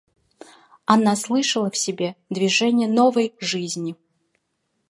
[0.85, 3.95] Она слышала в себе движение новой жизни.